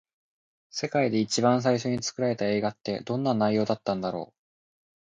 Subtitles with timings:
[0.71, 4.35] 世界で一番最初に作られた映画って、どんな内容だったんだろう。